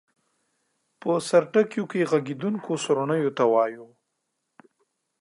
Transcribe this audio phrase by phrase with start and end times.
[1.01, 3.87] په سرټکیو کې غږېدونکیو سورڼیو ته وایو.